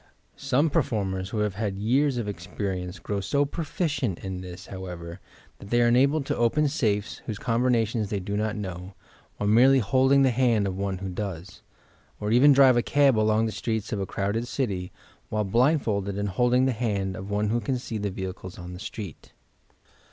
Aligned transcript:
Some 0.35 0.71
performers, 0.71 1.29
who 1.29 1.37
have 1.41 1.53
had 1.53 1.77
years 1.77 2.17
of 2.17 2.27
experience, 2.27 2.97
grow 2.97 3.21
so 3.21 3.45
proficient 3.45 4.17
in 4.25 4.41
this, 4.41 4.65
however, 4.65 5.19
that 5.59 5.69
they 5.69 5.79
are 5.79 5.89
enabled 5.89 6.25
to 6.25 6.35
open 6.37 6.67
safes, 6.69 7.21
whose 7.27 7.37
combinations 7.37 8.09
they 8.09 8.19
do 8.19 8.35
not 8.35 8.55
know, 8.55 8.95
while 9.37 9.47
merely 9.47 9.77
holding 9.77 10.23
the 10.23 10.31
band 10.31 10.65
of 10.65 10.75
one 10.75 10.97
who 10.97 11.09
does,— 11.09 11.61
or 12.19 12.31
even 12.31 12.51
drive 12.51 12.77
a 12.77 12.81
cab 12.81 13.15
along 13.15 13.45
the 13.45 13.51
streets 13.51 13.93
of 13.93 13.99
a 13.99 14.07
crowded 14.07 14.47
city, 14.47 14.91
while 15.29 15.43
blindfolded 15.43 16.17
and 16.17 16.29
holding 16.29 16.65
the 16.65 16.71
hand 16.71 17.15
of 17.15 17.29
one 17.29 17.49
who 17.49 17.61
can 17.61 17.77
see 17.77 17.99
the 17.99 18.09
vehicles 18.09 18.57
on 18.57 18.73
the 18.73 18.79
street. 18.79 19.33